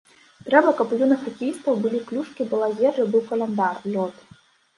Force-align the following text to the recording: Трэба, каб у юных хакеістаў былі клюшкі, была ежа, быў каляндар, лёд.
Трэба, 0.45 0.69
каб 0.79 0.95
у 0.95 0.97
юных 1.07 1.19
хакеістаў 1.25 1.77
былі 1.83 1.99
клюшкі, 2.07 2.49
была 2.55 2.71
ежа, 2.91 3.07
быў 3.13 3.23
каляндар, 3.29 3.79
лёд. 3.95 4.27